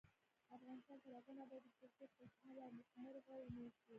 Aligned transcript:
افغانستان 0.57 0.97
تر 1.03 1.09
هغو 1.17 1.31
نه 1.37 1.41
ابادیږي، 1.47 1.71
ترڅو 1.81 2.03
خوشحاله 2.15 2.61
او 2.63 2.71
نیکمرغه 2.77 3.33
ونه 3.37 3.61
اوسو. 3.63 3.79